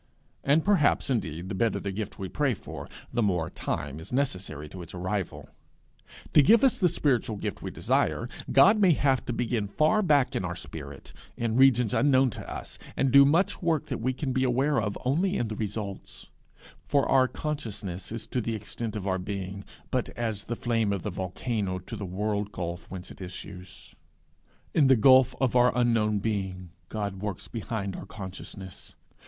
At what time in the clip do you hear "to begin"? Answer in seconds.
9.27-9.67